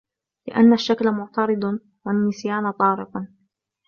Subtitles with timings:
[0.47, 3.23] لِأَنَّ الشَّكْلَ مُعْتَرِضٌ وَالنِّسْيَانَ طَارِقٌ